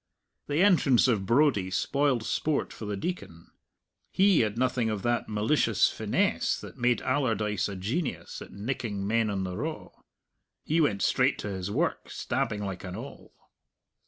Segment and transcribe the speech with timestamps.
[0.47, 3.51] The entrance of Brodie spoiled sport for the Deacon.
[4.11, 9.29] He had nothing of that malicious finesse that made Allardyce a genius at nicking men
[9.29, 9.89] on the raw.
[10.65, 13.31] He went straight to his work, stabbing like an awl.